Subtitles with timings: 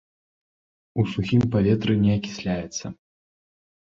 [1.03, 2.85] У сухім паветры не акісляецца.